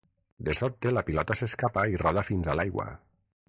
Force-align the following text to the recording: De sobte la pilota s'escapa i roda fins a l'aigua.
De 0.47 0.55
sobte 0.59 0.93
la 0.95 1.03
pilota 1.11 1.37
s'escapa 1.41 1.87
i 1.93 2.03
roda 2.05 2.27
fins 2.33 2.51
a 2.51 2.57
l'aigua. 2.61 2.91